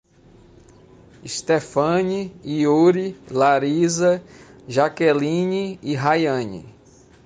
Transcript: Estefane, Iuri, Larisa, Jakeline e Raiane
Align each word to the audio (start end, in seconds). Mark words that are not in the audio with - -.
Estefane, 1.27 2.19
Iuri, 2.55 3.07
Larisa, 3.37 4.11
Jakeline 4.67 5.79
e 5.83 5.93
Raiane 5.95 6.65